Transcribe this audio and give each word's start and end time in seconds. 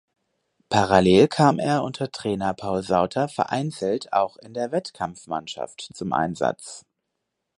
Parallel 0.69 1.27
kam 1.27 1.59
er 1.59 1.83
unter 1.83 2.11
Trainer 2.11 2.55
Paul 2.55 2.81
Sauter 2.81 3.27
vereinzelt 3.29 4.11
auch 4.13 4.37
in 4.37 4.55
der 4.55 4.71
Wettkampfmannschaft 4.71 5.89
zum 5.93 6.11
Einsatz. 6.11 6.85